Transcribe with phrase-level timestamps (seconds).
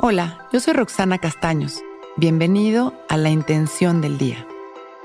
[0.00, 1.80] Hola, yo soy Roxana Castaños.
[2.16, 4.44] Bienvenido a La Intención del Día,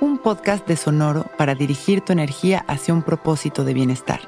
[0.00, 4.20] un podcast de Sonoro para dirigir tu energía hacia un propósito de bienestar.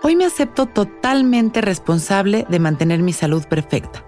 [0.00, 4.04] Hoy me acepto totalmente responsable de mantener mi salud perfecta.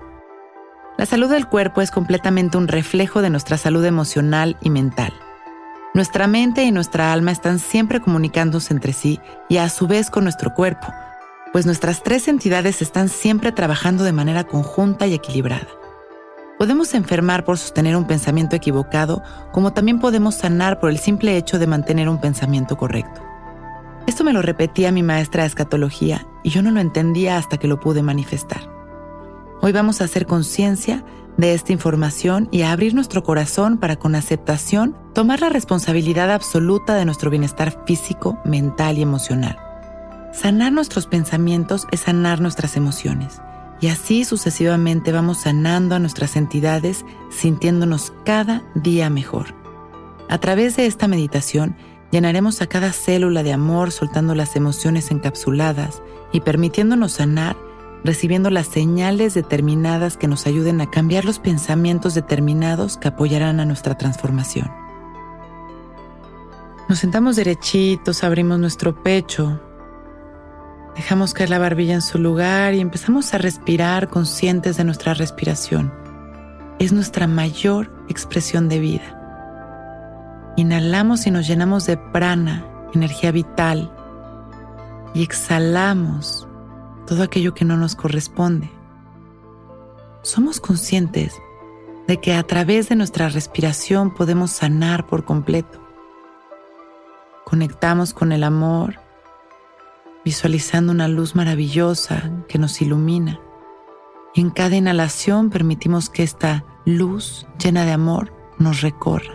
[0.96, 5.12] La salud del cuerpo es completamente un reflejo de nuestra salud emocional y mental.
[5.94, 10.22] Nuestra mente y nuestra alma están siempre comunicándose entre sí y a su vez con
[10.22, 10.86] nuestro cuerpo
[11.54, 15.68] pues nuestras tres entidades están siempre trabajando de manera conjunta y equilibrada.
[16.58, 19.22] Podemos enfermar por sostener un pensamiento equivocado,
[19.52, 23.22] como también podemos sanar por el simple hecho de mantener un pensamiento correcto.
[24.08, 27.68] Esto me lo repetía mi maestra de escatología y yo no lo entendía hasta que
[27.68, 28.68] lo pude manifestar.
[29.62, 31.04] Hoy vamos a hacer conciencia
[31.36, 36.96] de esta información y a abrir nuestro corazón para con aceptación tomar la responsabilidad absoluta
[36.96, 39.63] de nuestro bienestar físico, mental y emocional.
[40.34, 43.40] Sanar nuestros pensamientos es sanar nuestras emociones.
[43.80, 49.54] Y así sucesivamente vamos sanando a nuestras entidades, sintiéndonos cada día mejor.
[50.28, 51.76] A través de esta meditación,
[52.10, 57.56] llenaremos a cada célula de amor soltando las emociones encapsuladas y permitiéndonos sanar,
[58.02, 63.66] recibiendo las señales determinadas que nos ayuden a cambiar los pensamientos determinados que apoyarán a
[63.66, 64.70] nuestra transformación.
[66.88, 69.60] Nos sentamos derechitos, abrimos nuestro pecho,
[70.96, 75.92] Dejamos caer la barbilla en su lugar y empezamos a respirar conscientes de nuestra respiración.
[76.78, 80.52] Es nuestra mayor expresión de vida.
[80.56, 83.92] Inhalamos y nos llenamos de prana, energía vital,
[85.14, 86.46] y exhalamos
[87.06, 88.70] todo aquello que no nos corresponde.
[90.22, 91.34] Somos conscientes
[92.06, 95.80] de que a través de nuestra respiración podemos sanar por completo.
[97.44, 99.03] Conectamos con el amor
[100.24, 103.40] visualizando una luz maravillosa que nos ilumina.
[104.34, 109.34] Y en cada inhalación permitimos que esta luz llena de amor nos recorra,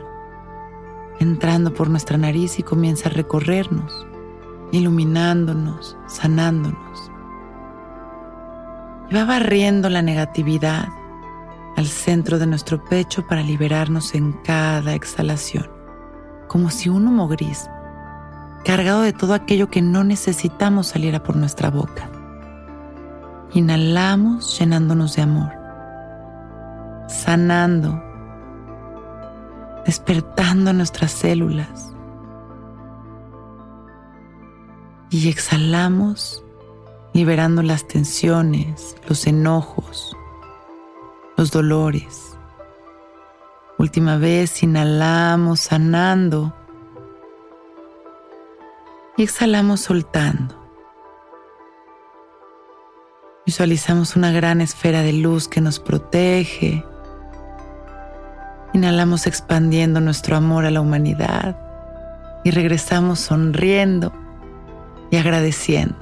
[1.20, 4.08] entrando por nuestra nariz y comienza a recorrernos,
[4.72, 7.12] iluminándonos, sanándonos.
[9.10, 10.90] Y va barriendo la negatividad
[11.78, 15.70] al centro de nuestro pecho para liberarnos en cada exhalación,
[16.48, 17.70] como si un humo gris
[18.64, 22.10] cargado de todo aquello que no necesitamos saliera por nuestra boca.
[23.54, 25.52] Inhalamos llenándonos de amor,
[27.08, 28.02] sanando,
[29.86, 31.94] despertando nuestras células.
[35.10, 36.44] Y exhalamos
[37.14, 40.16] liberando las tensiones, los enojos,
[41.36, 42.38] los dolores.
[43.80, 46.54] Última vez, inhalamos sanando
[49.20, 50.56] y exhalamos soltando.
[53.46, 56.86] Visualizamos una gran esfera de luz que nos protege.
[58.74, 61.60] Inhalamos expandiendo nuestro amor a la humanidad
[62.46, 64.14] y regresamos sonriendo
[65.12, 65.98] y agradeciendo.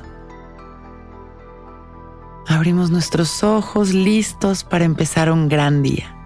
[2.47, 6.16] Abrimos nuestros ojos listos para empezar un gran día.